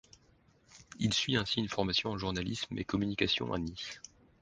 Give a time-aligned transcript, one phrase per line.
[0.97, 4.01] Il suit ainsi une formation en journalisme et communication à Nice.